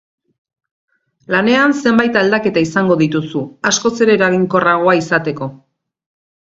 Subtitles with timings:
[1.35, 5.55] Lanean zenbait aldaketa izango dituzu, askoz ere eraginkorragoa izateko.